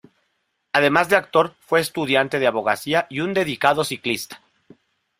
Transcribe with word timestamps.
Además 0.73 1.09
de 1.09 1.15
actor 1.15 1.53
fue 1.59 1.79
estudiante 1.79 2.39
de 2.39 2.47
abogacía 2.47 3.05
y 3.11 3.19
un 3.19 3.35
dedicado 3.35 3.83
ciclista. 3.83 4.41